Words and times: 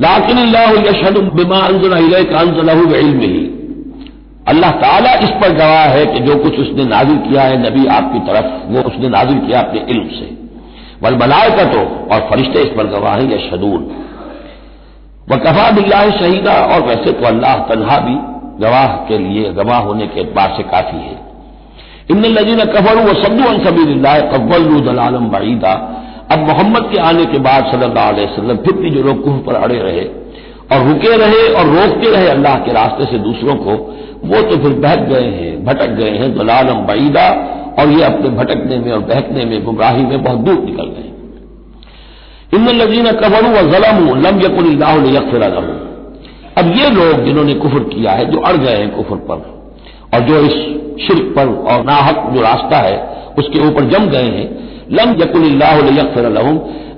लाकिन 0.00 0.38
अल्लाह 4.46 4.70
ताला 4.78 5.12
इस 5.24 5.30
पर 5.42 5.52
गवाह 5.54 5.84
है 5.88 6.06
कि 6.06 6.20
जो 6.20 6.34
कुछ 6.36 6.58
उसने 6.58 6.84
नाजिल 6.84 7.16
किया 7.18 7.42
है 7.42 7.56
नबी 7.60 7.86
आपकी 7.88 8.18
तरफ़, 8.26 8.48
वो 8.66 8.80
उसने 8.82 9.08
नाजिल 9.08 9.38
किया 9.38 9.60
अपने 9.60 9.80
इल्म 9.90 10.08
से। 10.08 10.26
वल 11.02 11.14
बलाय 11.14 11.50
का 11.50 11.64
तो 11.64 11.80
और 12.12 12.20
फरिश्ते 12.30 12.62
इस 12.62 12.72
पर 12.76 12.86
गवाह 12.88 13.14
हैं 13.14 13.30
या 13.30 13.38
शदून 13.50 13.82
व 15.28 15.36
कफा 15.36 15.70
बिल्ला 15.70 16.00
शहीदा, 16.10 16.52
और 16.52 16.80
वैसे 16.82 17.12
तो 17.12 17.26
अल्लाह 17.26 17.54
तनहा 17.68 17.98
भी 17.98 18.16
गवाह 18.60 18.90
के 19.08 19.18
लिए, 19.18 19.52
गवाह 19.52 19.80
होने 19.80 20.06
के 20.06 20.20
एतबार 20.20 20.54
से 20.56 20.62
काफ़ी 20.70 20.98
है। 20.98 21.16
इन 22.10 22.24
लजीन 22.32 22.60
कफर 22.66 22.96
व 22.98 23.14
अन 23.24 23.64
सबी 23.64 23.84
कब्बल 24.32 24.62
दलालम 24.86 25.28
बईदा। 25.28 25.74
अब 26.32 26.38
मोहम्मद 26.40 26.88
के 26.92 26.98
आने 26.98 27.24
के 27.24 27.38
बाद 27.38 27.64
सल्लल्लाहु 27.64 28.12
अलैहि 28.12 28.26
वसल्लम 28.26 28.56
फिर 28.56 28.76
भी 28.76 28.90
जो 28.90 29.02
लोग 29.02 29.24
कुफ 29.24 29.44
पर 29.46 29.54
अड़े 29.54 29.78
रहे 29.78 30.04
और 30.72 30.86
रुके 30.86 31.16
रहे 31.16 31.48
और 31.54 31.66
रोकते 31.68 32.10
रहे 32.10 32.28
अल्लाह 32.28 32.54
के 32.58 32.72
रास्ते 32.72 33.04
से 33.04 33.18
दूसरों 33.18 33.56
को, 33.56 33.72
वो 34.24 34.40
तो 34.42 34.56
फिर 34.62 34.72
बहक 34.80 34.98
गए 35.08 35.28
हैं, 35.30 35.64
भटक 35.64 35.90
गए 35.90 36.10
हैं, 36.10 36.34
दलालम 36.34 36.86
बईदा 36.86 37.26
और 37.78 37.90
ये 37.90 38.02
अपने 38.04 38.28
भटकने 38.30 38.78
में 38.78 38.92
और 38.92 39.00
बहकने 39.00 39.44
में, 39.44 39.64
गुमराही 39.64 40.04
में 40.04 40.22
बहुत 40.22 40.38
दूर 40.38 40.64
निकल 40.64 40.88
गए। 40.96 41.10
इन 42.54 42.68
लजीन 42.68 43.10
कबरू 43.12 43.48
व 43.48 43.62
जलम, 43.72 44.04
लम 44.26 44.40
यकुल्लाफिर 44.40 45.42
अब 46.58 46.74
ये 46.76 46.90
लोग 46.90 47.24
जिन्होंने 47.24 47.54
कुफर 47.54 47.78
किया 47.84 48.12
है, 48.12 48.24
जो 48.24 48.40
अड़ 48.40 48.56
गए 48.56 48.76
हैं 48.76 48.90
कुफर 48.90 49.16
पर 49.16 49.38
और 50.14 50.20
जो 50.20 50.40
इस 50.40 50.52
शिरक 51.06 51.32
पर 51.36 51.48
और 51.70 51.84
नाहक 51.84 52.28
जो 52.34 52.40
रास्ता 52.40 52.78
है, 52.78 52.96
उसके 53.38 53.66
ऊपर 53.68 53.84
जम 53.90 54.06
गए 54.06 54.28
हैं 54.30 54.63
लम 54.90 55.10
यकुल्लाफिर 55.22 56.26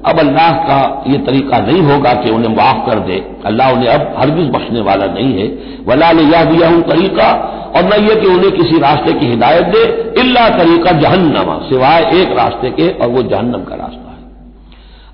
अब 0.06 0.18
अल्लाह 0.18 0.52
का 0.52 1.04
ये 1.06 1.18
तरीका 1.18 1.58
नहीं 1.58 1.82
होगा 1.82 2.12
कि 2.14 2.30
उन्हें 2.30 2.56
माफ़ 2.56 2.86
कर 2.86 2.98
दे। 2.98 3.24
अल्लाह 3.46 3.72
उन्हें 3.72 3.88
अब 3.88 4.14
हरगिज 4.18 4.48
बख्शने 4.50 4.80
वाला 4.80 5.06
नहीं 5.06 5.38
है। 5.38 5.46
वला 5.86 6.12
ने 6.12 6.22
यह 6.22 6.44
दिया 6.44 6.68
हूँ 6.68 6.82
तरीका, 6.82 7.30
और 7.76 7.84
न 7.84 8.08
यह 8.08 8.14
कि 8.14 8.26
उन्हें 8.26 8.52
किसी 8.52 8.78
रास्ते 8.78 9.12
की 9.12 9.26
हिदायत 9.26 9.64
दे। 9.64 10.12
इल्ला 10.20 10.48
तरीका 10.48 10.92
जहन्नमा, 10.92 11.58
सिवाय 11.68 12.02
एक 12.02 12.36
रास्ते 12.38 12.70
के, 12.70 12.88
और 12.88 13.08
वो 13.08 13.22
जहन्नम 13.22 13.60
का 13.60 13.74
रास्ता 13.74 14.10
है। 14.10 14.16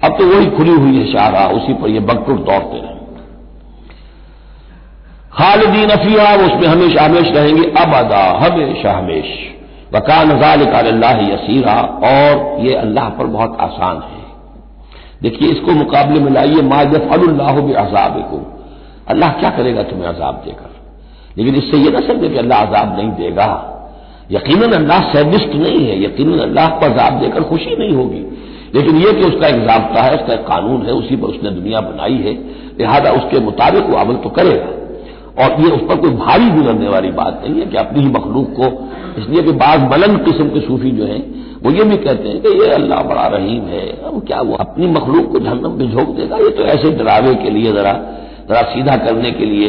अब 0.05 0.19
तो 0.19 0.27
वही 0.27 0.47
खुली 0.47 0.71
हुई 0.71 0.99
है 0.99 1.13
शाहरा 1.13 1.47
उसी 1.47 1.73
पर 1.73 1.89
ये 1.89 2.01
बगटुट 2.01 2.37
दौड़ते 2.37 2.81
रहे। 2.81 3.01
खालिदीन 5.33 5.91
अफिया 5.91 6.35
उसमें 6.37 6.69
हमेशा 6.69 7.05
हमेश 7.05 7.29
रहेंगे। 7.29 7.63
अब 7.63 7.95
अदा 7.95 8.25
हमेशा 8.41 8.93
हमेश 8.93 9.52
वकान 9.95 10.33
नजाल 10.33 10.67
अल्लाह 10.67 11.33
यसीरा, 11.35 11.81
और 12.05 12.61
ये 12.61 12.75
अल्लाह 12.75 13.09
पर 13.09 13.27
बहुत 13.27 13.57
आसान 13.61 13.97
है। 13.97 14.23
देखिए, 15.23 15.49
इसको 15.49 15.73
मुकाबले 15.73 16.21
में 16.21 16.33
लाइए 16.33 16.63
माजफ 16.63 17.13
अल्लाह 17.13 17.87
अजाब 17.87 18.21
को 18.31 18.63
अल्लाह 19.09 19.31
क्या 19.31 19.51
करेगा 19.51 19.83
तुम्हें 19.83 20.09
अजाब 20.09 20.35
देकर? 20.35 20.71
लेकिन 21.39 21.55
इससे 21.55 21.77
यह 21.77 21.91
ना 21.91 22.01
समझे 22.01 22.29
कि 22.29 22.39
अल्लाह 22.39 22.67
अजाब 22.67 22.97
नहीं 22.97 23.11
देगा। 23.11 23.69
यकीन 24.31 24.73
अल्लाह 24.73 25.13
सैदिस्ट 25.13 25.55
नहीं 25.55 25.87
है 25.87 26.05
यकीन 26.05 26.39
अल्लाह 26.39 26.69
को 26.69 26.87
अजाब 26.87 27.21
देकर 27.21 27.43
खुशी 27.43 27.77
नहीं 27.77 27.93
होगी। 27.93 28.25
लेकिन 28.75 28.97
यह 28.97 29.13
कि 29.13 29.23
उसका 29.23 29.47
एक 29.47 29.55
जबता 29.55 30.03
है, 30.03 30.15
उसका 30.15 30.35
एक 30.35 30.41
कानून 30.41 30.83
है, 30.83 30.93
उसी 30.93 31.17
पर 31.17 31.29
उसने 31.29 31.51
दुनिया 31.51 31.81
बनाई 31.81 32.17
है, 32.17 32.33
लिहाजा 32.79 33.11
उसके 33.11 33.41
मुताबिक 33.41 33.85
वो 33.85 33.97
अमल 33.97 34.15
तो 34.15 34.29
करेगा। 34.29 34.82
और 35.39 35.61
ये 35.61 35.71
उस 35.71 35.81
पर 35.81 35.97
कोई 35.97 36.11
भारी 36.11 36.51
गुजरने 36.51 36.89
वाली 36.89 37.11
बात 37.11 37.43
नहीं 37.45 37.61
है 37.61 37.67
कि 37.67 37.77
अपनी 37.77 38.03
ही 38.03 38.09
मखलूक 38.09 38.49
को, 38.51 38.67
इसलिए 39.21 39.43
कि 39.43 39.53
बाद 39.53 39.81
बुलंद 39.81 40.25
किस्म 40.25 40.49
के 40.49 40.61
सूफी 40.61 40.91
जो 40.91 41.05
हैं, 41.05 41.23
वो 41.65 41.71
ये 41.71 41.85
भी 41.85 41.97
कहते 41.97 42.29
हैं 42.29 42.41
कि 42.43 42.49
ये 42.49 42.71
अल्लाह 42.71 43.03
बड़ा 43.03 43.27
रहीम 43.27 43.63
है। 43.63 44.03
अब 44.03 44.25
क्या 44.27 44.41
वो 44.41 44.55
अपनी 44.55 44.87
मखलूक 44.87 45.33
को 45.33 45.39
जहन्नम 45.39 45.73
में 45.73 45.91
झोंक 45.93 46.09
देगा? 46.09 46.37
ये 46.37 46.49
तो 46.49 46.63
ऐसे 46.63 46.91
डरावे 46.91 47.35
के 47.35 47.51
लिए 47.51 47.73
जरा 47.73 47.93
जरा 48.49 48.63
सीधा 48.63 48.97
करने 48.97 49.31
के 49.31 49.45
लिए। 49.45 49.69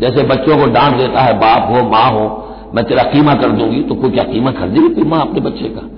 जैसे 0.00 0.22
बच्चों 0.22 0.58
को 0.58 0.66
डांट 0.66 0.96
देता 0.96 1.20
है, 1.20 1.38
बाप 1.38 1.68
हो, 1.70 1.90
माँ 1.90 2.10
हो, 2.10 2.48
मैं 2.74 2.84
तेरा 2.84 3.02
कीमा 3.02 3.34
कर 3.34 3.50
दूँगी 3.50 3.82
तो 3.82 3.94
कोई 3.94 4.10
क्या 4.10 4.24
कीमा 4.24 4.50
कर 4.50 4.68
देगी 4.68 4.88
कोई 4.88 5.04
माँ 5.04 5.20
अपने 5.20 5.40
बच्चे 5.40 5.68
का? 5.68 5.88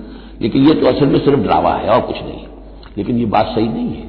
लेकिन 0.41 0.67
ये 0.67 0.73
तो 0.73 0.87
असल 0.87 1.05
में 1.05 1.19
सिर्फ़ 1.19 1.39
डरावा 1.39 1.73
है 1.73 1.89
और 1.89 2.01
कुछ 2.01 2.15
नहीं। 2.15 2.45
लेकिन 2.97 3.17
ये 3.17 3.25
बात 3.25 3.45
सही 3.45 3.67
नहीं 3.67 3.87
है। 3.87 4.03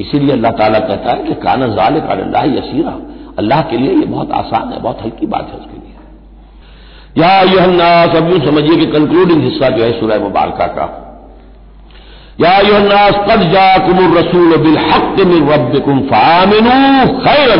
इसीलिए 0.00 0.32
अल्लाह 0.32 0.52
ताला 0.52 0.78
कहता 0.78 1.10
है 1.10 1.24
कि 1.24 1.34
काना 1.34 1.66
जाल 1.66 2.00
का 2.00 2.14
अल्लाह 2.14 2.44
यसीरा। 2.44 2.98
अल्लाह 3.38 3.60
के 3.62 3.76
लिए 3.76 3.94
ये 3.94 4.06
बहुत 4.06 4.30
आसान 4.32 4.72
है, 4.72 4.78
बहुत 4.80 5.02
हल्की 5.02 5.26
बात 5.26 5.50
है 5.52 5.58
उसके 5.58 5.76
लिए। 5.76 5.84
या 7.16 7.40
योहन्ना 7.42 7.90
सब 8.12 8.30
यूँ 8.30 8.38
समझिए 8.46 8.76
कि 8.76 8.86
कंक्लूडिंग 8.92 9.42
हिस्सा 9.42 9.68
जो 9.68 9.84
है 9.84 9.90
सुरह 10.00 10.18
मुबारक 10.18 10.58
का। 10.78 10.86
या 12.40 12.58
योहन्नास 12.60 13.14
कद 13.28 13.42
जा 13.52 13.66
कुमुर 13.86 14.18
रसूल 14.18 14.56
बिल 14.56 14.78
हक 14.78 15.20
मिन 15.26 15.48
रबिकुम 15.48 16.00
फामिनू 16.08 16.74
खैर 17.20 17.54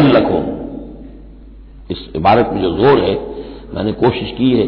इस 1.90 1.98
इबारत 2.16 2.50
में 2.52 2.60
जो 2.62 2.70
ज़ोर 2.76 2.98
है, 3.00 3.14
मैंने 3.74 3.92
कोशिश 3.92 4.30
की 4.38 4.50
है 4.50 4.66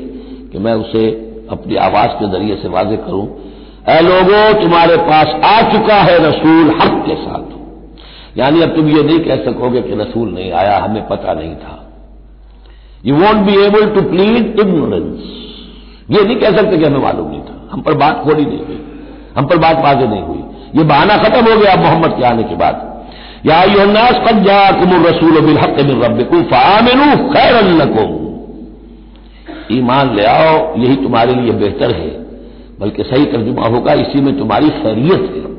कि 0.50 0.58
मैं 0.58 0.72
उसे 0.74 1.04
अपनी 1.50 1.76
आवाज़ 1.82 2.10
के 2.10 2.30
ज़रिए 2.30 2.56
से 2.56 2.68
वाजे 2.68 2.96
करूँ। 2.96 3.26
ऐ 3.88 4.00
लोगों, 4.00 4.62
तुम्हारे 4.62 4.96
पास 5.04 5.34
आ 5.44 5.60
चुका 5.72 5.94
है 5.94 6.16
रसूल 6.18 6.70
हक 6.80 7.02
के 7.06 7.14
साथ। 7.14 7.57
यानी 8.38 8.62
अब 8.62 8.76
तुम 8.76 8.88
ये 8.88 9.02
नहीं 9.02 9.20
कह 9.20 9.36
सकोगे 9.36 9.82
कि 9.82 9.94
रसूल 9.94 10.28
नहीं 10.28 10.52
आया, 10.52 10.78
हमें 10.78 11.08
पता 11.08 11.34
नहीं 11.34 11.54
था। 11.56 11.84
You 13.06 13.16
won't 13.16 13.38
be 13.38 13.56
able 13.56 13.86
to 13.86 14.02
plead 14.02 14.60
ignorance 14.60 15.20
ये 16.10 16.24
नहीं 16.24 16.36
कह 16.36 16.56
सकते 16.56 16.78
कि 16.78 16.84
हमें 16.84 17.00
मालूम 17.00 17.30
नहीं 17.30 17.40
था। 17.40 17.68
हम 17.72 17.80
पर 17.80 17.94
बात 17.94 18.22
खोली 18.24 18.44
नहीं 18.44 18.58
हुई। 18.58 18.84
हम 19.38 19.46
पर 19.46 19.58
बात 19.58 19.84
वाजे 19.84 20.06
नहीं 20.06 20.22
हुई। 20.22 20.38
ये 20.76 20.84
बहाना 20.84 21.16
खत्म 21.16 21.52
हो 21.52 21.60
गया 21.60 21.76
मोहम्मद 21.76 22.10
के 22.10 22.24
आने 22.24 22.42
के 22.42 22.56
बाद। 22.56 23.04
या 23.46 23.62
योन्नास 23.64 24.12
कब 24.12 24.38
जा 24.38 24.70
कुम 24.70 25.06
रसूल 25.06 25.40
बिल 25.40 25.58
हक 25.58 25.76
मिन 25.80 26.02
रबिकुम 26.02 26.42
फामिनू 26.42 27.28
खैर 27.28 27.64
लकुम। 27.64 28.28
ईमान 29.76 30.16
ले 30.16 30.24
आओ, 30.24 30.76
यही 30.76 30.96
तुम्हारे 30.96 31.34
लिए 31.34 31.52
बेहतर 31.52 31.94
है, 31.94 32.10
बल्कि 32.80 33.02
सही 33.02 33.24
तर्जुमा 33.24 33.66
होगा, 33.66 33.92
इसी 33.92 34.20
में 34.20 34.38
तुम्हारी 34.38 34.68
खैरियत 34.68 35.20
है। 35.20 35.57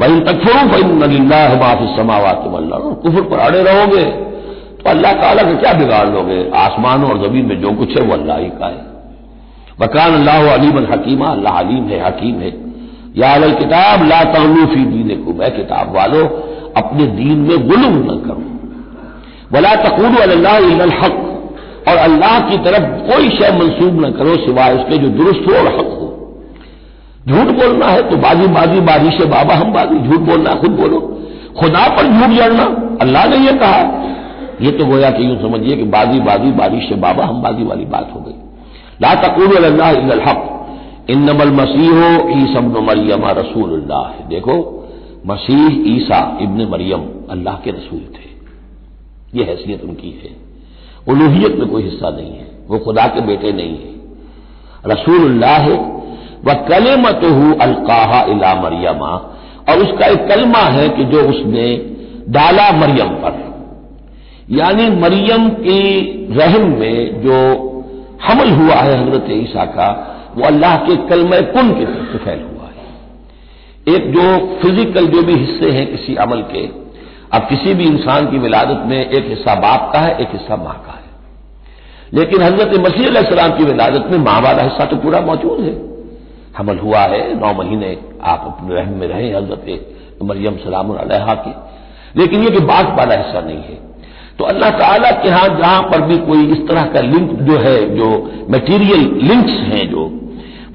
वही 0.00 0.20
तकफरू 0.20 0.68
फिन 0.68 0.88
माफ़ी 1.60 1.86
समावात 1.96 2.42
कुफर 3.02 3.20
पर 3.20 3.38
अड़े 3.38 3.62
रहोगे 3.62 4.04
तो 4.76 4.90
अल्लाह 4.90 5.12
का 5.12 5.54
क्या 5.54 5.72
बिगाड़ 5.72 6.08
लोगे? 6.08 6.50
आसमानों 6.56 7.10
और 7.10 7.28
ज़मीन 7.28 7.46
में 7.46 7.60
जो 7.60 7.70
कुछ 7.70 7.96
है, 7.98 8.02
वो 8.06 8.12
अल्लाह 8.12 8.38
ही 8.38 8.48
का 8.48 8.66
है। 8.66 8.84
बकान 9.80 10.14
अल्लाह 10.14 10.52
अलीम 10.52 10.78
हकीमा, 10.78 11.26
अल्लाह 11.26 11.52
अलीम 11.52 11.84
है, 11.84 12.06
हकीम 12.06 12.40
है। 12.40 12.52
या 13.16 13.34
अल 13.34 13.52
किताब, 13.52 14.06
ला 14.08 14.24
तलूफी 14.24 14.84
दीन 14.84 15.24
को 15.24 15.32
मैं 15.32 15.50
किताब 15.56 15.96
वालो, 15.96 16.22
अपने 16.76 17.06
दीन 17.06 17.38
में 17.38 17.68
गुलम 17.68 17.96
न 18.04 18.20
करो। 18.26 18.42
वला 19.52 19.74
तकूल 19.74 20.16
अल्लाह 20.16 20.56
हक, 21.04 21.22
और 21.88 21.96
अल्लाह 21.96 22.40
की 22.40 22.58
तरफ़ 22.58 22.84
कोई 23.12 23.28
शय 23.28 23.58
मंसूब 23.58 24.06
न 24.06 24.10
करो, 24.10 24.36
सिवाय 24.36 24.74
उसके 24.74 24.98
जो 24.98 25.08
दुरुस्त 25.08 25.44
हो 25.48 25.54
और 25.54 25.66
हक। 25.66 25.95
झूठ 27.28 27.46
बोलना 27.46 27.86
है 27.86 28.10
तो 28.10 28.16
बाजी 28.16 28.46
बाजी 28.46 28.80
बारिश 28.80 29.22
बाबा, 29.22 29.54
हम 29.54 29.72
बाजी, 29.72 30.08
झूठ 30.08 30.20
बोलना 30.20 30.50
है, 30.50 30.60
खुद 30.60 30.70
बोलो। 30.70 31.00
खुदा 31.58 31.88
पर 31.88 32.02
झूठ 32.02 32.36
जड़ना, 32.36 32.64
अल्लाह 33.00 33.28
ने 33.28 33.36
यह 33.36 33.52
कहा। 33.52 34.02
ये 34.60 34.70
तो 34.70 34.86
गोया 34.86 35.10
कि 35.10 35.26
यूँ 35.26 35.42
समझिए 35.42 35.76
कि 35.76 35.82
बाजी 35.82 36.20
बाजी 36.20 36.50
बारिश 36.50 36.88
से 36.88 36.94
बाबा, 36.94 37.24
हम 37.24 37.42
बाजी 37.42 37.64
वाली 37.64 37.84
बात 37.84 38.12
हो 38.14 38.20
गई। 38.20 38.32
ला 39.02 39.14
तकूल 39.14 39.80
हक 40.28 40.52
इन 41.10 41.18
नमल 41.18 41.50
मसीह 41.50 41.98
ईसबन 42.42 42.84
मरियम 42.84 43.24
रसूल 43.24 43.88
देखो, 44.28 44.82
मसीह 45.26 45.96
ईसा 45.96 46.38
इब्न 46.42 46.68
मरियम 46.70 47.04
अल्लाह 47.30 47.54
के 47.54 47.70
रसूल 47.70 47.98
थे। 47.98 48.26
ये 49.38 49.44
हैसियत 49.44 49.84
उनकी 49.84 50.10
है। 50.10 50.46
उलूहियत 51.08 51.56
में 51.56 51.68
कोई 51.68 51.82
हिस्सा 51.82 52.10
नहीं 52.10 52.30
है। 52.30 52.46
वो 52.68 52.78
खुदा 52.78 53.06
के 53.06 53.20
बेटे 53.20 53.52
नहीं 53.52 53.70
है। 53.70 53.94
रसूल्लाह 54.86 55.95
व 56.44 56.50
हु 57.24 57.52
अलकाहा 57.60 58.22
इला 58.22 58.54
मरियमा। 58.54 59.10
और 59.68 59.78
उसका 59.78 60.06
एक 60.06 60.28
कलमा 60.28 60.58
है 60.58 60.88
कि 60.88 61.04
जो 61.04 61.22
उसने 61.22 61.66
डाला 62.28 62.70
मरियम 62.70 63.08
पर। 63.08 63.44
यानी 64.50 64.90
मरियम 64.90 65.48
की 65.48 65.80
रहम 66.32 66.66
में 66.78 67.22
जो 67.22 67.38
हमल 68.26 68.50
हुआ 68.50 68.74
है 68.74 68.96
हज़रत 68.98 69.26
ईसा 69.30 69.64
का, 69.64 69.88
वो 70.36 70.44
अल्लाह 70.44 70.76
के 70.76 70.96
कलम 70.96 71.30
कुन 71.30 71.70
के 71.70 71.86
से 71.86 72.18
फैल 72.18 72.40
हुआ 72.40 72.68
है। 72.68 73.96
एक 73.96 74.12
जो 74.12 74.58
फ़िज़िकल 74.62 75.06
जो 75.06 75.22
भी 75.22 75.34
हिस्से 75.34 75.70
हैं 75.70 75.86
किसी 75.86 76.14
अमल 76.14 76.40
के, 76.42 76.86
अब 77.32 77.42
किसी 77.48 77.74
भी 77.74 77.84
इंसान 77.84 78.30
की 78.30 78.38
विलादत 78.38 78.82
में 78.86 79.10
एक 79.10 79.28
हिस्सा 79.28 79.54
बाप 79.54 79.90
का 79.92 79.98
है, 79.98 80.16
एक 80.18 80.28
हिस्सा 80.32 80.56
माँ 80.56 80.82
का 80.86 80.92
है। 80.92 81.04
लेकिन 82.14 82.42
हज़रत 82.42 82.78
मसीह 82.80 83.22
सलाम 83.22 83.50
की 83.50 83.64
विलादत 83.64 84.04
में 84.10 84.18
माँ 84.18 84.40
वाला 84.40 84.62
हिस्सा 84.62 84.84
तो 84.84 84.96
पूरा 84.96 85.20
मौजूद 85.20 85.60
है। 85.60 85.95
हमल 86.58 86.78
हुआ 86.78 87.00
है। 87.00 87.22
नौ 87.40 87.52
महीने 87.54 87.96
आप 88.22 88.44
अपने 88.46 88.74
रहम 88.74 88.92
में 88.92 89.06
रहे, 89.08 89.30
हज़रत 89.30 90.22
मरियम 90.22 90.56
सलाम 90.56 90.92
के। 90.92 91.50
लेकिन 92.20 92.42
ये 92.42 92.50
कि 92.50 92.58
बाप 92.58 92.96
वाला 92.98 93.14
हिस्सा 93.14 93.40
नहीं 93.40 93.56
है। 93.56 93.74
तो 94.38 94.44
अल्लाह 94.44 94.70
ताला 94.70 95.10
के 95.10 95.28
यहाँ 95.28 95.48
जहाँ 95.48 95.82
पर 95.82 96.00
भी 96.00 96.16
कोई 96.18 96.46
इस 96.46 96.68
तरह 96.68 96.84
का 96.84 97.00
लिंक 97.00 97.30
जो 97.40 97.58
है, 97.58 97.96
जो 97.96 98.08
मटेरियल 98.50 99.00
लिंक्स 99.22 99.52
हैं 99.52 99.90
जो, 99.90 100.04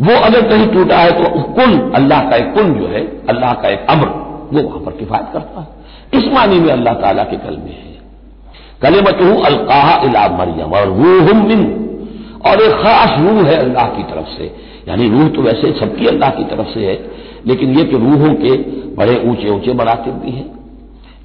वो 0.02 0.20
अगर 0.22 0.50
कहीं 0.50 0.68
टूटा 0.68 0.98
है 0.98 1.12
तो 1.12 1.42
कुल, 1.42 1.92
अल्लाह 1.96 2.30
का 2.30 2.36
एक 2.36 2.54
कुल 2.54 2.64
जो 2.64 2.88
है, 2.88 3.02
अल्लाह 3.30 3.54
का 3.54 3.70
एक 3.70 3.86
अमर, 3.90 4.08
वो 4.54 4.62
वहाँ 4.62 4.80
पर 4.80 4.92
किफायत 4.92 5.30
करता 5.34 5.62
है। 5.62 5.68
इस 6.14 6.26
मानी 6.34 6.60
में 6.60 6.72
अल्लाह 6.72 6.94
ताला 6.94 7.24
के 7.24 7.38
कल 7.38 7.58
में 7.58 7.72
है। 7.72 7.92
कलेमत 8.82 9.46
अलकाहा 9.46 9.96
इला 10.04 10.28
मरियम, 10.38 10.72
और 10.72 10.88
रूह 10.88 11.44
मिन 11.44 11.91
और 12.48 12.62
एक 12.62 12.72
खास 12.72 13.20
रूह 13.20 13.44
है 13.48 13.56
अल्लाह 13.56 13.88
की 13.88 14.04
तरफ़ 14.04 14.28
से। 14.38 14.56
यानी 14.88 15.10
रूह 15.10 15.28
तो 15.28 15.42
वैसे 15.42 15.72
सबकी 15.80 16.06
अल्लाह 16.06 16.30
की 16.30 16.44
तरफ़ 16.44 16.68
से 16.68 16.86
है, 16.86 17.12
लेकिन 17.48 17.78
ये 17.78 17.84
कि 17.84 17.98
रूहों 17.98 18.34
के 18.34 18.58
बड़े 18.96 19.24
ऊँचे 19.26 19.50
ऊँचे 19.50 19.74
मरातब 19.74 20.22
भी 20.26 20.32
हैं। 20.32 20.62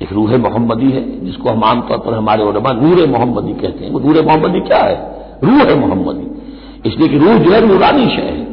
एक 0.02 0.12
रूह 0.12 0.36
मोहम्मदी 0.36 0.90
है, 0.90 1.24
जिसको 1.24 1.50
हम 1.50 1.64
आमतौर 1.64 1.98
पर 1.98 2.14
हमारे 2.14 2.42
उलमा 2.42 2.72
नूर 2.72 3.06
मोहम्मदी 3.06 3.52
कहते 3.52 3.84
हैं। 3.84 3.92
वो 3.92 4.00
नूर 4.00 4.24
मोहम्मदी 4.24 4.60
क्या 4.60 4.78
है? 4.78 5.16
रूह 5.44 5.62
है 5.62 5.78
मोहम्मदी। 5.78 6.26
इसलिए 6.88 7.08
कि 7.08 7.18
रूह 7.18 7.38
जो 7.38 7.50
है, 7.50 7.66
नूरानी 7.66 8.06
शय 8.06 8.22
है। 8.22 8.46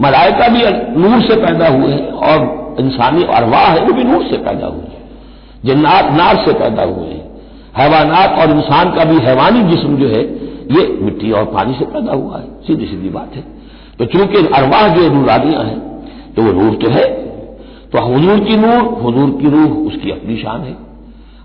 मलाइका 0.00 0.48
भी 0.48 0.62
नूर 1.00 1.20
से 1.20 1.36
पैदा 1.36 1.68
हुए 1.68 1.92
हैं 1.92 2.10
और 2.10 2.76
इंसानी 2.80 3.22
अरवाह 3.24 3.66
है, 3.66 3.84
वो 3.84 3.92
भी 3.92 4.04
नूर 4.04 4.22
से 4.22 4.36
पैदा 4.36 4.66
हुए 4.66 4.80
हैं। 4.80 5.00
जन्नात 5.64 6.12
नार 6.12 6.36
से 6.36 6.52
पैदा 6.52 6.82
हुए 6.82 7.06
हैं। 7.06 7.30
हैवानात 7.76 8.38
और 8.38 8.50
इंसान 8.56 8.90
का 8.90 9.04
भी 9.04 9.18
हैवानी 9.18 9.62
जिस्म 9.62 9.96
जो 9.96 10.08
है 10.08 10.39
ये 10.70 10.86
मिट्टी 11.02 11.30
और 11.32 11.44
पानी 11.44 11.74
से 11.74 11.84
पैदा 11.84 12.12
हुआ 12.12 12.38
है 12.38 12.46
सीधी 12.66 12.86
सीधी 12.86 13.08
बात 13.08 13.36
है। 13.36 13.44
तो 13.98 14.04
चूँकि 14.04 14.46
अरवाह 14.54 14.88
जो 14.88 15.08
नूरानियाँ 15.10 15.64
हैं 15.64 15.78
तो 16.34 16.42
वो 16.42 16.52
नूर 16.52 16.74
तो 16.74 16.90
है। 16.90 17.04
तो 17.90 17.98
हजूर 17.98 18.40
की 18.40 18.56
नूर, 18.56 18.82
हजूर 19.02 19.30
की 19.42 19.50
रूह 19.50 19.86
उसकी 19.86 20.10
अपनी 20.10 20.36
शान 20.36 20.60
है। 20.60 20.76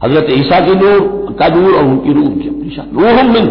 हज़रत 0.04 0.28
ईसा 0.32 0.60
की 0.60 0.76
नूर 0.76 1.36
का 1.40 1.48
नूर 1.48 1.76
और 1.76 1.84
उनकी 1.84 2.14
रूह 2.14 2.26
उनकी 2.26 2.48
अपनी 2.48 2.70
शान। 2.70 2.90
रूह 2.94 3.24
मिन। 3.24 3.48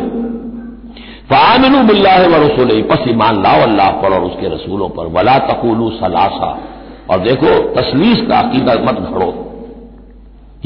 फ़ामिन 1.30 1.86
बिल्ला 1.86 2.16
व 2.16 2.34
रसूल 2.34 2.82
पस 2.82 3.04
ईमान 3.08 3.42
लाओ 3.42 3.60
अल्लाह 3.60 3.90
पर 3.90 4.08
और 4.08 4.20
उसके 4.20 4.54
रसूलों 4.54 4.88
पर। 4.88 5.06
वला 5.06 5.38
तकूलू 5.38 5.90
सलासा। 5.90 6.58
और 7.10 7.20
देखो, 7.20 7.58
तसलीस 7.74 8.20
का 8.28 8.38
अकीदा 8.38 8.74
मत 8.74 8.98
घड़ो। 9.10 9.30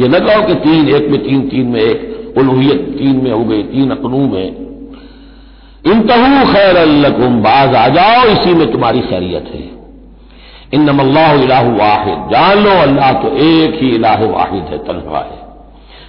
ये 0.01 0.09
न 0.09 0.19
कहो 0.19 0.47
कि 0.47 0.55
तीन 0.55 0.89
एक 0.89 1.11
में 1.11 1.23
तीन 1.23 1.49
तीन 1.49 1.67
में 1.67 1.81
एक। 1.81 2.35
उलूहियत 2.39 2.81
तीन 2.99 3.25
में 3.25 3.33
हो 3.33 3.45
गई, 3.45 3.63
तीन 3.63 3.91
अकनू 3.91 4.19
में। 4.19 4.68
इन 5.89 6.01
तहू 6.03 6.53
खैर 6.53 6.77
अल्लकुम 6.77 7.41
बाज 7.43 7.75
आ 7.75 7.89
जाओ, 7.89 8.25
इसी 8.27 8.55
में 8.55 8.71
तुम्हारी 8.73 9.01
खैरियत 9.01 9.51
है। 9.55 9.61
इन 10.75 10.83
नमल्लाह 10.83 11.33
वाहिद, 11.73 12.19
जान 12.31 12.59
लो, 12.59 12.71
अल्लाह 12.71 13.13
तो 13.13 13.29
एक 13.29 13.79
ही 13.83 13.89
इलाह 13.97 14.25
वाहिद 14.27 14.65
है 14.65 14.79
तनहा 14.79 15.19
है। 15.19 15.39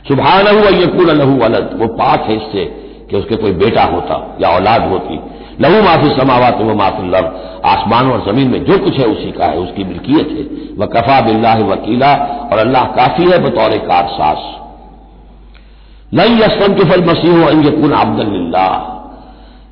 सुबहान 0.07 0.47
यकून 0.75 1.09
लहू 1.17 1.39
अलद 1.39 1.77
वो 1.79 1.87
पाक 1.95 2.25
है 2.29 2.35
इससे 2.35 2.65
कि 3.09 3.15
उसके 3.17 3.35
कोई 3.35 3.51
बेटा 3.51 3.83
होता 3.83 4.37
या 4.41 4.49
औलाद 4.49 4.89
होती। 4.89 5.19
लहू 5.61 5.81
माफ़ी 5.81 6.09
समावत 6.09 6.61
व 6.61 6.75
माफ़ी 6.75 7.07
लब 7.09 7.61
आसमान 7.65 8.11
और 8.11 8.25
ज़मीन 8.25 8.51
में 8.51 8.63
जो 8.65 8.77
कुछ 8.77 8.99
है 8.99 9.05
उसी 9.05 9.31
का 9.31 9.45
है, 9.45 9.57
उसकी 9.57 9.83
मिल्कियत 9.83 10.27
है। 10.29 10.43
वह 10.77 10.85
कफा 10.85 11.19
बिल्ला 11.21 11.53
वकीला, 11.65 12.13
और 12.51 12.57
अल्लाह 12.57 12.85
काफ़ी 12.95 13.31
है 13.31 13.37
बतौर 13.39 13.77
कारसास। 13.87 14.45
नहीं 16.13 16.37
यसम 16.37 16.73
के 16.73 16.83
फल 16.83 17.03
मसीह 17.03 17.67
यकून 17.67 17.91
अब्दुल्ला 17.95 18.67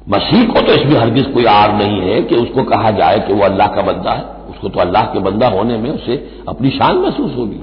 मसीह 0.08 0.44
को 0.46 0.62
तो 0.62 0.74
इसमें 0.74 0.96
हरगिज 1.00 1.26
कोई 1.28 1.46
आर 1.46 1.74
नहीं 1.74 2.02
है 2.02 2.22
कि 2.22 2.36
उसको 2.36 2.64
कहा 2.64 2.92
जाए 2.92 3.20
कि 3.20 3.34
वो 3.34 3.44
अल्लाह 3.46 3.68
का 3.68 3.82
बंदा 3.82 4.12
है। 4.12 4.24
उसको 4.50 4.70
तो 4.70 4.80
अल्लाह 4.80 5.04
के 5.06 5.20
बंदा 5.20 5.48
होने 5.48 5.78
में 5.78 5.90
उसे 5.90 6.16
अपनी 6.50 6.70
शान 6.70 6.98
महसूस 6.98 7.36
होगी। 7.38 7.60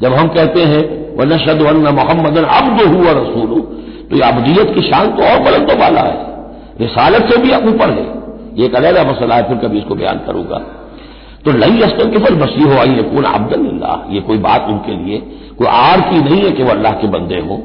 जब 0.00 0.12
हम 0.12 0.28
कहते 0.28 0.62
हैं 0.64 0.82
वह 1.16 1.24
नशद 1.26 1.62
वन 1.62 1.76
मोहम्मद 1.94 2.38
अब्द 2.38 2.80
हुआ 2.86 3.12
रसूल 3.12 3.60
तो 4.10 4.16
ये 4.16 4.22
अबदियत 4.22 4.74
की 4.74 4.82
शान 4.82 5.10
तो 5.16 5.22
और 5.24 5.38
बुलंद 5.42 5.70
वाला 5.80 6.00
है। 6.00 6.26
रिसालत 6.80 7.30
से 7.30 7.36
भी 7.36 7.54
ऊपर 7.68 7.90
है। 7.90 8.06
ये 8.54 8.66
एक 8.66 8.74
अलग 8.74 9.08
मसला 9.08 9.34
है, 9.34 9.48
फिर 9.48 9.56
कभी 9.58 9.78
इसको 9.78 9.94
बयान 9.94 10.18
करूँगा। 10.26 10.58
तो 11.44 11.52
लई 11.52 11.82
अस्तर 11.82 12.10
के 12.10 12.18
फल 12.18 12.34
मसीह 12.34 12.72
हो 12.72 12.78
आई 12.80 12.98
यकून 12.98 13.24
अब्दुल्ला 13.24 13.92
ये 14.10 14.20
कोई 14.20 14.38
बात 14.38 14.66
उनके 14.68 14.92
लिए, 14.94 15.18
कोई 15.58 15.66
आर 15.68 16.00
की 16.00 16.20
नहीं 16.20 16.40
है 16.42 16.50
कि 16.50 16.62
वह 16.62 16.70
अल्लाह 16.70 16.92
के 16.92 17.06
बंदे 17.08 17.38
हों। 17.40 17.58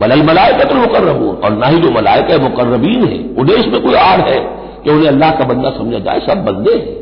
बलल 0.00 0.22
मलायका 0.22 0.64
तो 0.64 0.74
मुकर्रबून 0.74 1.36
और 1.36 1.52
ना 1.52 1.66
ही 1.66 1.78
जो 1.80 1.90
मलायका 1.90 2.38
मुकर्रबीन 2.38 3.04
है। 3.04 3.18
उन्हें 3.38 3.72
में 3.72 3.80
कोई 3.82 3.94
आड़ 3.96 4.20
है 4.20 4.38
कि 4.84 4.90
उन्हें 4.90 5.08
अल्लाह 5.08 5.30
का 5.30 5.44
बंदा 5.44 5.70
समझा 5.70 5.98
जाए, 5.98 6.20
सब 6.20 6.44
बंदे 6.44 6.74
हैं। 6.74 6.94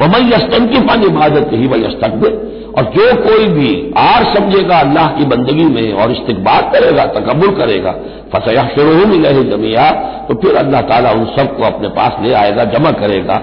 वह 0.00 0.06
मई 0.08 0.28
यस्तन 0.28 0.66
की 0.66 0.80
फन 0.86 1.02
इबादत 1.02 1.50
ही 1.52 1.66
वह 1.66 1.86
यस्तकबिर। 1.86 2.32
और 2.78 2.84
जो 2.94 3.04
कोई 3.22 3.46
भी 3.48 3.68
आर 3.98 4.24
समझेगा 4.34 4.78
अल्लाह 4.78 5.06
की 5.08 5.24
बंदगी 5.24 5.64
में 5.66 5.92
और 5.94 6.12
इस्तकबार 6.12 6.62
करेगा 6.72 7.04
तकबुल 7.16 7.50
करेगा 7.56 7.92
फसया 8.34 8.64
शुरू 8.68 9.06
मिले 9.06 9.32
जमिया 9.50 9.90
तो 10.28 10.34
फिर 10.34 10.56
अल्लाह 10.56 10.80
ताला 10.88 11.10
उन 11.10 11.24
सबको 11.36 11.62
अपने 11.64 11.88
पास 11.98 12.16
ले 12.22 12.32
आएगा, 12.34 12.64
जमा 12.64 12.90
करेगा। 12.92 13.36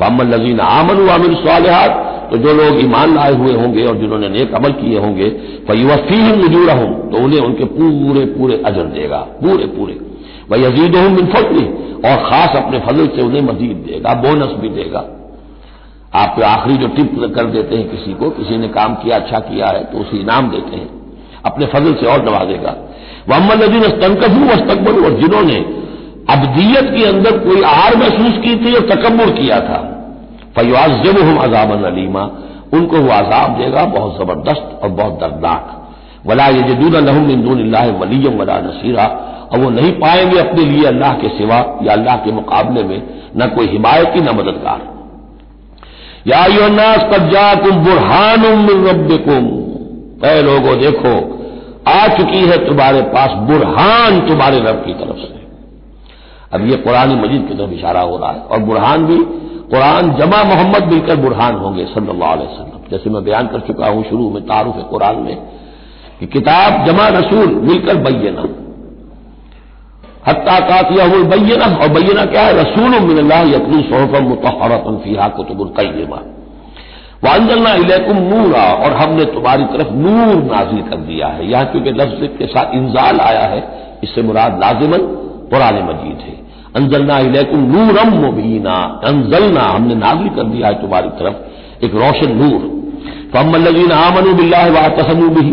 फमल 0.00 0.34
नजीन 0.34 0.60
आमन 0.62 1.06
अमिन 1.10 1.34
सालहात 1.44 2.04
तो 2.30 2.36
जो 2.38 2.52
लोग 2.54 2.80
ईमान 2.80 3.14
लाए 3.14 3.34
हुए 3.34 3.54
होंगे 3.54 3.86
और 3.86 3.96
जिन्होंने 3.96 4.28
नेक 4.28 4.54
अमल 4.54 4.72
किए 4.74 4.98
होंगे 4.98 5.28
फीवफी 5.68 6.20
नजूर 6.38 6.70
हूँ 6.70 6.90
तो 7.12 7.24
उन्हें 7.24 7.40
उनके 7.40 7.64
पूरे 7.72 8.24
पूरे 8.32 8.62
अजर 8.66 8.86
देगा 8.94 9.20
पूरे 9.42 9.66
पूरे 9.76 9.96
वह 10.50 10.60
यजीद 10.60 10.96
हूँ 10.96 11.08
मिन 11.10 11.26
फजली 11.26 11.64
और 12.04 12.16
खास 12.24 12.56
अपने 12.56 12.78
फजल 12.80 13.06
से 13.06 13.22
उन्हें 13.22 13.40
मजीद 13.42 13.76
देगा, 13.86 14.12
बोनस 14.14 14.52
भी 14.60 14.68
देगा। 14.68 15.00
आप 16.14 16.40
आखिरी 16.42 16.76
जो 16.76 16.88
टिप 16.88 17.16
कर 17.34 17.46
देते 17.46 17.76
हैं 17.76 17.88
किसी 17.90 18.12
को, 18.12 18.30
किसी 18.30 18.56
ने 18.56 18.68
काम 18.68 18.94
किया 18.94 19.16
अच्छा 19.16 19.38
किया 19.40 19.66
है 19.68 19.82
तो 19.84 19.98
उसे 19.98 20.16
इनाम 20.16 20.50
देते 20.50 20.76
हैं। 20.76 20.88
अपने 21.44 21.66
फजल 21.66 21.94
से 21.94 22.06
और 22.06 22.24
नवाजेगा। 22.24 22.76
मोहम्मद 23.28 23.62
नजीन 23.62 23.82
स्तंकफू 23.88 24.44
वस्तकबर 24.44 25.04
और 25.04 25.18
जिन्होंने 25.20 25.58
अबदियत 26.30 26.94
के 26.96 27.04
अंदर 27.04 27.38
कोई 27.38 27.62
आर 27.62 27.96
महसूस 27.96 28.38
की 28.38 28.56
थी 28.56 28.74
और 28.74 28.80
तकबर 28.80 29.30
किया 29.30 29.60
था? 29.60 29.94
फयाज 30.56 31.04
जब 31.04 31.18
हम 31.18 31.36
अजाबन 31.36 31.84
अलीमा। 31.84 32.30
उनको 32.72 32.96
वो 32.96 33.10
आजाब 33.10 33.58
देगा, 33.58 33.84
बहुत 33.84 34.16
ज़बरदस्त 34.18 34.80
और 34.82 34.88
बहुत 34.88 35.12
दर्दनाक। 35.12 35.74
वला 36.26 36.46
ये 36.46 36.62
जदूद 36.62 36.94
लहम 36.94 37.30
इंदून 37.30 37.74
वलीम 37.74 38.32
वला 38.32 38.58
नसीरा। 38.58 39.04
और 39.52 39.58
वो 39.58 39.70
नहीं 39.70 39.92
पाएँगे 39.92 40.38
अपने 40.38 40.64
लिए 40.64 40.84
अल्लाह 40.84 41.12
के 41.12 41.28
सिवा 41.28 41.78
या 41.82 41.92
अल्लाह 41.92 42.16
के 42.16 42.32
मुकाबले 42.32 42.82
में, 42.82 43.02
न 43.36 43.46
कोई 43.46 43.66
हिमायती 43.66 44.20
न 44.20 44.28
मददगार। 44.28 44.80
या 46.26 46.46
योनास 46.46 47.04
कब्जा 47.14 47.54
कुम 47.54 47.70
बुरहान 47.70 48.44
रब 48.86 49.08
कह 50.22 50.40
लोगो, 50.40 50.74
देखो, 50.74 51.38
आ 51.88 52.08
चुकी 52.08 52.38
है 52.38 52.66
तुम्हारे 52.68 53.02
पास 53.02 53.30
बुरहान 53.30 54.20
तुम्हारे 54.20 54.58
रब 54.58 54.82
की 54.86 54.94
तरफ़ 54.94 55.16
से। 55.16 55.37
अब 56.52 56.66
ये 56.66 56.76
कुरान 56.78 57.10
मजीद 57.20 57.46
की 57.48 57.54
तरफ़ 57.54 57.72
इशारा 57.72 58.00
हो 58.02 58.16
रहा 58.16 58.30
है। 58.30 58.40
और 58.42 58.58
बुरहान 58.60 59.06
भी, 59.06 59.18
कुरान 59.70 60.10
जमा 60.16 60.42
मोहम्मद 60.44 60.84
मिलकर 60.84 61.16
बुरहान 61.16 61.54
होंगे, 61.56 61.84
सल्लल्लाहु 61.86 62.86
जैसे 62.90 63.10
मैं 63.10 63.24
बयान 63.24 63.46
कर 63.46 63.60
चुका 63.62 63.88
हूँ 63.88 64.04
शुरू 64.04 64.30
में 64.30 64.42
तारुफ 64.44 64.76
कुरान 64.90 65.16
में, 65.16 65.36
कि 66.20 66.26
किताब 66.28 66.86
जमा 66.86 67.08
रसूल 67.08 67.54
मिलकर 67.64 67.96
बैना 68.02 68.46
हत्ता 70.28 70.58
कातिया 70.60 71.06
बैना 71.24 71.66
और 71.76 71.88
बैना 71.88 72.24
क्या 72.24 72.42
है? 72.42 72.52
रसूल 72.54 72.98
मिल्ला 73.02 73.40
यकलू 73.48 73.82
सोहफम 73.82 74.24
मुतहरतन 74.24 74.96
फीहा 75.04 75.28
कुतुबुल 75.36 75.68
कैमा 75.78 76.22
वांजलना 77.24 77.72
इलेकुम 77.74 78.16
नूरा 78.24 78.64
और 78.74 78.92
हमने 78.92 79.24
तुम्हारी 79.26 79.64
तरफ़ 79.66 79.92
नूर 79.94 80.42
नाजिल 80.44 80.82
कर 80.82 80.96
दिया 81.06 81.28
है। 81.28 81.50
यहाँ 81.50 81.64
क्योंकि 81.66 81.90
लफ्ज 81.92 82.28
के 82.38 82.46
साथ 82.46 82.74
इंजाल 82.74 83.20
आया 83.20 83.46
है, 83.46 83.62
इससे 84.02 84.22
मुराद 84.22 84.60
लाजिमन। 84.60 85.06
पुराने 85.50 85.82
मजीद 85.82 86.18
है। 86.18 86.36
अंजलना 86.76 87.18
इलेकुम 87.18 87.60
नूरम 87.66 88.10
मुबीना। 88.16 88.74
अंजलना, 89.04 89.62
हमने 89.62 89.94
नाजिल 89.96 90.28
कर 90.28 90.44
दिया 90.44 90.68
है 90.68 90.80
तुम्हारी 90.82 91.08
तरफ़, 91.18 91.84
एक 91.84 91.94
रोशन 91.94 92.36
नूर। 92.36 92.60
तो 93.32 93.38
हम 93.38 93.56
लजीन 93.56 93.92
आमनु 93.92 94.34
बिल्ला 94.34 94.62
व 94.66 94.88
तसमू 94.96 95.28
भी 95.30 95.50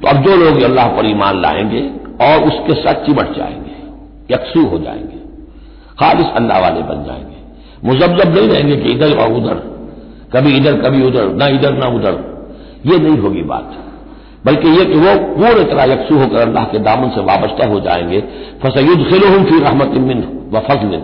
तो 0.00 0.08
अब 0.08 0.22
जो 0.24 0.36
लोग 0.36 0.60
अल्लाह 0.62 0.88
पर 0.88 1.06
ईमान 1.06 1.40
लाएँगे 1.40 1.80
और 2.20 2.42
उसके 2.44 2.74
साथ 2.74 3.04
चिमट 3.06 3.36
जाएँगे, 3.36 4.34
यकसू 4.34 4.66
हो 4.66 4.78
जाएँगे 4.78 5.18
खालिश 6.00 6.26
अल्लाह 6.36 6.60
वाले 6.60 6.82
बन 6.82 7.02
जाएँगे। 7.04 7.36
मुजब्जब 7.84 8.34
नहीं 8.34 8.48
रहेंगे 8.48 8.76
कि 8.76 8.92
इधर 8.92 9.16
और 9.16 9.32
उधर, 9.32 9.54
कभी 10.32 10.56
इधर, 10.56 10.80
कभी 10.80 11.02
उधर, 11.06 11.28
ना 11.32 11.46
इधर, 11.48 11.72
ना 11.72 11.86
उधर। 11.88 12.14
ये 12.86 12.98
नहीं 12.98 13.18
होगी 13.18 13.42
बात। 13.42 13.74
बल्कि 14.46 14.68
ये 14.68 14.84
कि 14.84 14.98
वो 14.98 15.14
पूरी 15.14 15.64
तरह 15.64 15.84
यकसू 15.84 16.18
होकर 16.18 16.36
अल्लाह 16.36 16.64
के 16.64 16.78
दामन 16.78 17.08
से 17.08 17.20
वाबस्ता 17.20 17.66
हो 17.66 17.80
जाएँगे। 17.80 18.20
फसयुद 18.62 19.08
खिलहम 19.08 19.44
फ़ी 19.44 19.60
रहमत 19.60 19.98
मिन 19.98 20.50
व 20.52 20.58
फजल 20.58 21.02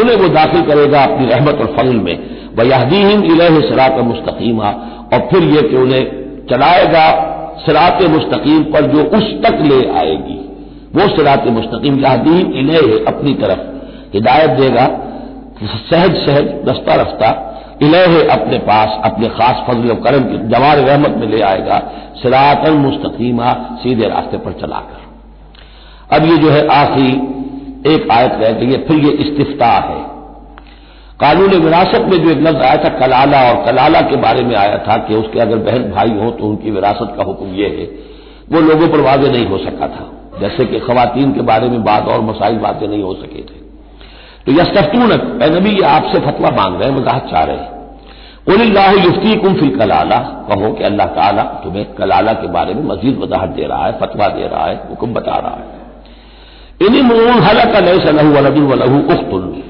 उन्हें 0.00 0.16
वो 0.16 0.28
दाखिल 0.28 0.62
करेगा 0.62 1.02
अपनी 1.02 1.26
रहमत 1.26 1.54
और 1.54 1.74
फजल 1.78 1.96
में। 1.96 2.18
व 2.58 2.62
यहदीन 2.62 3.24
इलह 3.24 3.60
सरात 3.60 4.00
मुस्तकीमा। 4.00 4.68
और 5.12 5.18
फिर 5.18 5.42
ये 5.42 5.62
कि 5.62 5.76
उन्हें 5.76 6.04
चलाएगा 6.50 7.32
सरात 7.66 8.02
मुस्तकीम 8.02 8.62
पर 8.62 8.80
जो 8.80 9.02
उस 9.02 9.42
तक 9.42 9.58
ले 9.62 9.88
आएगी। 9.98 10.38
वो 10.94 11.16
सरात 11.16 11.46
मुस्तकीम 11.46 12.00
यहदीन 12.00 12.52
इलह 12.52 13.04
अपनी 13.08 13.34
तरफ़ 13.34 13.58
हिदायत 14.14 14.50
देगा। 14.50 14.86
सहज 15.90 16.16
सहज 16.16 16.68
रस्ता 16.68 16.94
रफ्ता 16.94 17.52
इलह 17.82 18.32
अपने 18.32 18.58
पास, 18.58 19.00
अपने 19.04 19.28
खास 19.28 19.64
फजल 19.68 19.94
करम 19.94 20.24
की 20.24 20.48
जवार 20.48 20.78
रहमत 20.78 21.10
में 21.10 21.26
ले 21.26 21.40
आएगा, 21.40 21.78
सिरातन 22.16 22.72
मुस्तकीमा 22.72 23.52
सीधे 23.52 24.08
रास्ते 24.08 24.36
पर 24.36 24.52
चलाकर। 24.52 26.16
अब 26.16 26.24
ये 26.24 26.36
जो 26.36 26.50
है 26.50 26.68
आखिरी 26.68 27.12
एक 27.94 28.10
आयत 28.10 28.32
रह 28.32 28.50
गई 28.50 28.66
है, 28.66 28.84
फिर 28.86 28.96
ये 28.96 29.10
इस्तिफ्ता 29.10 29.66
है। 29.66 30.16
कानून 31.20 31.50
विरासत 31.50 32.00
में 32.00 32.22
जो 32.22 32.30
एक 32.30 32.38
लफ्ज 32.38 32.62
आया 32.62 32.76
था, 32.76 32.88
कलाला, 32.88 33.52
और 33.52 33.64
कलाला 33.66 34.00
के 34.00 34.16
बारे 34.16 34.44
में 34.44 34.56
आया 34.56 34.78
था 34.78 34.96
कि 34.96 35.14
उसके 35.14 35.40
अगर 35.40 35.56
बहन 35.56 35.90
भाई 35.90 36.10
हो 36.10 36.30
तो 36.30 36.46
उनकी 36.46 36.70
विरासत 36.70 37.14
का 37.16 37.24
हुक्म 37.24 37.46
यह 37.46 37.68
है, 37.68 37.86
वो 38.52 38.60
लोगों 38.60 38.88
पर 38.88 39.00
वाजे 39.00 39.28
नहीं 39.28 39.46
हो 39.46 39.58
सका 39.58 39.88
था। 39.88 40.12
जैसे 40.40 40.64
कि 40.64 40.80
खातन 40.80 41.32
के 41.32 41.40
बारे 41.40 41.68
में 41.68 41.84
बात 41.84 42.08
और 42.08 42.20
मसाइल 42.20 42.56
बातें 42.56 42.88
नहीं 42.88 43.02
हो 43.02 43.14
सके 43.14 43.42
थे। 43.42 43.65
तो 44.46 44.52
यस्तूनक 44.52 45.22
नबी, 45.42 45.70
ये 45.70 45.84
आपसे 45.84 46.18
फतवा 46.18 46.50
मांग 46.50 46.80
रहे 46.80 46.90
हैं 46.90 46.96
वजाहत 46.96 47.24
चाह 47.30 47.42
रहे 47.44 47.56
हैं। 47.56 47.74
उल्लाह 48.46 48.90
युफ्ती 48.90 49.36
कुम 49.36 49.54
फिल 49.54 49.76
कलाला, 49.78 50.18
कहो 50.48 50.72
कि 50.72 50.84
अल्लाह 50.84 51.06
ताला 51.06 51.42
तुम्हें 51.42 51.84
कलाला 51.94 52.32
के 52.32 52.46
बारे 52.46 52.74
में 52.74 52.84
मजीद 52.84 53.18
वजाहत 53.18 53.48
दे 53.48 53.66
रहा 53.66 53.86
है, 53.86 53.92
फतवा 53.92 54.28
दे 54.28 54.46
रहा 54.48 54.66
है, 54.66 54.76
हुक्म 54.90 55.14
बता 55.14 55.38
रहा 55.38 55.50
है। 55.50 56.86
इन्हीं 56.86 57.02
मूल 57.02 57.40
हलक 57.40 57.76
नए 57.76 57.98
सलहू 57.98 58.34
वलदू 58.34 58.66
वलहू 58.66 58.98
उख्तुल 59.14 59.62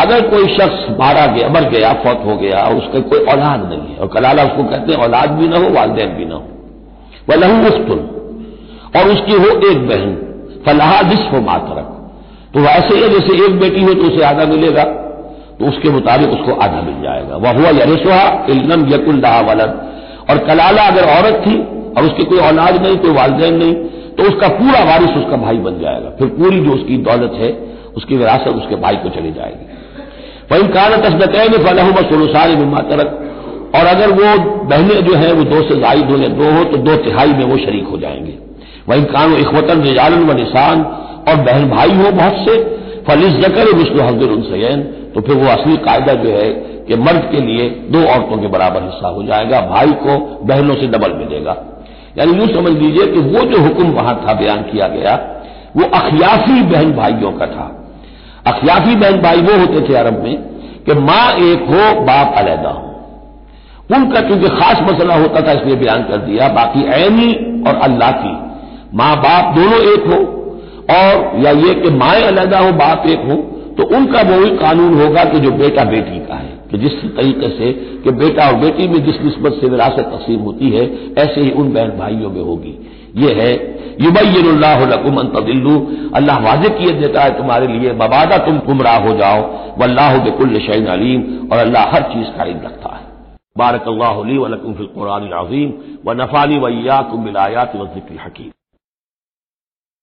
अगर 0.00 0.28
कोई 0.28 0.46
शख्स 0.48 0.86
मारा 1.00 1.26
गया, 1.26 1.48
मर 1.48 1.68
गया, 1.70 1.92
फौत 1.92 2.22
हो 2.26 2.36
गया, 2.36 2.60
और 2.60 2.74
उसका 2.74 3.00
कोई 3.00 3.18
औलाद 3.18 3.68
नहीं 3.70 3.86
है, 3.88 3.96
और 3.96 4.08
कलाला 4.08 4.42
उसको 4.42 4.64
कहते 4.64 4.92
हैं, 4.92 5.00
औलाद 5.00 5.30
भी 5.30 5.48
ना 5.48 5.58
हो, 5.58 5.68
वालदेन 5.70 6.08
भी 6.08 6.24
ना 6.24 6.34
हो। 6.34 6.44
वह 7.28 7.36
लहू 7.36 7.66
उख्तुल 7.66 7.98
और 8.96 9.10
उसकी 9.10 9.32
हो 9.32 9.70
एक 9.70 9.88
बहन 9.88 10.16
फलाहा 10.66 11.02
जिस 11.02 11.20
हो 11.32 11.40
मातरक। 11.40 12.03
तो 12.54 12.60
वैसे 12.60 12.96
ही 12.96 13.08
जैसे 13.08 13.44
एक 13.44 13.58
बेटी 13.60 13.82
हो 13.82 13.94
तो 13.94 14.06
उसे 14.06 14.24
आधा 14.24 14.44
मिलेगा 14.46 14.84
तो 15.58 15.66
उसके 15.66 15.90
मुताबिक 15.90 16.30
उसको 16.30 16.52
आधा 16.60 16.80
मिल 16.80 17.02
जाएगा। 17.02 17.36
वह 17.36 17.52
हुआ 17.52 17.70
यरिसुहा 17.70 18.22
इलम 18.50 18.86
यकुल्लाह 18.94 19.40
वलद। 19.40 19.80
और 20.30 20.38
कलाला 20.38 20.82
अगर 20.82 21.04
औरत 21.10 21.42
थी 21.46 21.56
और 21.92 22.04
उसकी 22.04 22.24
कोई 22.24 22.38
औलाद 22.38 22.82
नहीं, 22.82 22.96
कोई 22.96 23.12
वालदेन 23.12 23.54
नहीं 23.54 23.74
तो 24.14 24.22
उसका 24.22 24.48
पूरा 24.48 24.82
वारिस 24.84 25.10
उसका 25.10 25.36
भाई 25.36 25.56
बन 25.58 25.80
जाएगा। 25.80 26.10
फिर 26.18 26.28
पूरी 26.30 26.58
जो 26.60 26.72
उसकी 26.72 26.96
दौलत 26.98 27.32
है, 27.34 27.50
उसकी 27.96 28.16
विरासत 28.16 28.56
उसके 28.56 28.76
भाई 28.76 28.96
को 28.96 29.08
चली 29.08 29.32
जाएगी। 29.32 29.64
वही 30.52 30.68
कारण 30.68 31.00
तस्बतैन 31.00 31.52
फलहम 31.64 31.96
सुलसार 32.10 32.54
बिमा 32.56 32.78
तरक। 32.90 33.20
और 33.74 33.86
अगर 33.86 34.10
वो 34.10 34.26
बहनें 34.64 35.04
जो 35.04 35.14
हैं, 35.14 35.32
वो 35.32 35.44
दो 35.44 35.62
से 35.62 35.80
जायद 35.80 36.10
हो 36.10 36.16
या 36.16 36.28
दो 36.30 36.50
हो 36.58 36.64
तो 36.64 36.76
दो 36.78 36.96
तिहाई 36.96 37.32
में 37.32 37.44
वो 37.44 37.56
शरीक 37.56 37.86
हो 37.88 37.98
जाएँगे। 37.98 38.38
वही 38.88 39.02
कान 39.12 39.34
इखवतन 39.36 39.82
रिजालन 39.82 40.22
व 40.24 40.32
निशान 40.32 40.84
और 41.28 41.36
बहन 41.42 41.68
भाई 41.70 41.94
हो 41.94 42.10
बहुत 42.12 42.36
से, 42.44 42.58
फलिस 43.08 43.34
जकर 43.38 43.72
विष्णु 43.76 44.02
हजर 44.02 44.30
उनसैन 44.30 44.82
तो 45.14 45.20
फिर 45.20 45.36
वो 45.36 45.48
असली 45.48 45.76
कायदा 45.76 46.14
जो 46.14 46.30
है 46.30 46.48
कि 46.86 46.96
मर्द 46.96 47.28
के 47.32 47.40
लिए 47.40 47.68
दो 47.90 47.98
औरतों 48.04 48.36
के 48.38 48.46
बराबर 48.46 48.82
हिस्सा 48.82 49.08
हो 49.08 49.22
जाएगा, 49.22 49.60
भाई 49.60 49.90
को 50.00 50.16
बहनों 50.44 50.74
से 50.74 50.86
डबल 50.86 51.12
मिलेगा। 51.12 51.56
यानी 52.18 52.32
यूँ 52.32 52.46
समझ 52.46 52.72
लीजिए 52.72 53.06
कि 53.06 53.20
वो 53.28 53.44
जो 53.44 53.60
हुक्म 53.62 53.90
वहाँ 53.90 54.14
था, 54.24 54.34
बयान 54.34 54.62
किया 54.62 54.88
गया, 54.88 55.14
वो 55.76 55.84
अखियाफी 55.94 56.60
बहन 56.62 56.92
भाइयों 56.92 57.32
का 57.32 57.46
था। 57.46 57.66
अखियाफी 58.46 58.96
बहन 58.96 59.20
भाई 59.22 59.40
वो 59.40 59.58
होते 59.58 59.88
थे 59.88 59.94
अरब 59.94 60.22
में 60.22 60.36
कि 60.86 60.94
माँ 61.00 61.32
एक 61.32 61.62
हो, 61.62 62.00
बाप 62.00 62.34
अलहदा 62.38 62.70
हो। 62.70 62.90
उनका 63.96 64.20
क्योंकि 64.20 64.48
खास 64.48 64.80
मसला 64.82 65.14
होता 65.14 65.40
था, 65.40 65.52
इसलिए 65.52 65.76
बयान 65.76 66.02
कर 66.02 66.16
दिया, 66.16 66.48
बाकी 66.48 66.84
ऐनी 66.94 67.32
और 67.68 67.80
अल्लाह 67.82 68.10
की। 68.10 68.34
माँ 68.96 69.16
बाप 69.16 69.54
दोनों 69.54 69.80
एक 69.92 70.06
हो 70.06 70.22
और 70.90 71.44
या 71.44 71.50
ये 71.58 71.74
कि 71.74 71.90
माए 71.92 72.22
अलहदा 72.22 72.58
हो, 72.58 72.72
बाप 72.74 73.06
एक 73.06 73.24
हो 73.24 73.36
तो 73.78 73.84
उनका 73.96 74.20
वही 74.22 74.50
कानून 74.56 74.94
होगा 74.94 75.24
कि 75.24 75.38
जो 75.40 75.50
बेटा 75.52 75.84
बेटी 75.84 76.18
का 76.26 76.34
है। 76.34 76.52
कि 76.70 76.78
जिस 76.78 76.92
तरीके 77.16 77.48
से 77.48 77.72
कि 78.02 78.10
बेटा 78.10 78.46
और 78.48 78.54
बेटी 78.54 78.86
में 78.88 79.04
जिस 79.04 79.20
नस्बत 79.22 79.58
से 79.60 79.68
विरासत 79.68 80.10
तकसीम 80.12 80.40
होती 80.40 80.70
है, 80.70 80.84
ऐसे 81.18 81.40
ही 81.40 81.50
उन 81.52 81.72
बहन 81.72 81.90
भाइयों 81.98 82.30
में 82.30 82.42
होगी। 82.42 82.74
ये 83.16 83.32
है 83.32 83.52
युबैल्लाकुम 84.00 85.16
अंतदिल्लू 85.16 85.74
अल्लाह 86.14 86.38
वाजे 86.40 86.68
किए 86.68 86.92
देता 86.92 87.22
है 87.22 87.36
तुम्हारे 87.38 87.66
लिए, 87.66 87.92
बबादा 87.92 88.38
तुम 88.38 88.58
गुमराह 88.58 88.98
हो 88.98 89.16
जाओ 89.16 89.42
वल्लाह 89.78 90.16
बिकुल 90.24 90.58
शैन 90.60 90.86
अलीम, 90.86 91.22
और 91.52 91.58
अल्लाह 91.58 91.94
हर 91.94 92.02
चीज़ 92.02 92.36
का 92.38 92.44
इल्म 92.44 92.60
रखता 92.64 92.94
है। 92.94 93.02
बारक 93.58 93.88
अल्लाह 93.88 94.18
वलकुम 94.38 94.74
फिल 94.74 94.88
व 96.06 96.12
नफानी 96.22 96.58
वैयाकुम 96.58 97.24
बिलायात 97.24 97.76
व 97.76 97.86
ज़िक्र 97.86 98.20
हकीम। 98.26 98.50